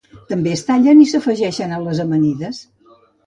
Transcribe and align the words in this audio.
També 0.29 0.53
es 0.53 0.63
tallen 0.69 1.03
i 1.03 1.05
s'afegeixen 1.11 1.77
a 1.77 1.81
les 1.83 2.01
amanides. 2.07 2.63